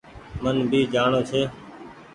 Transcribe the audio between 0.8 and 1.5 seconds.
جآڻو ڇي۔